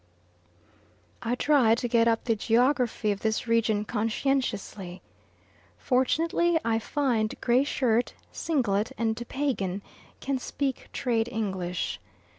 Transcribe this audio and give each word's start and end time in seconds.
I 1.21 1.35
try 1.35 1.75
to 1.75 1.87
get 1.87 2.07
up 2.07 2.23
the 2.23 2.35
geography 2.35 3.11
of 3.11 3.19
this 3.19 3.45
region 3.47 3.85
conscientiously. 3.85 5.03
Fortunately 5.77 6.57
I 6.65 6.79
find 6.79 7.39
Gray 7.39 7.63
Shirt, 7.63 8.15
Singlet, 8.31 8.91
and 8.97 9.15
Pagan 9.29 9.83
can 10.19 10.39
speak 10.39 10.89
trade 10.91 11.29
English. 11.31 11.99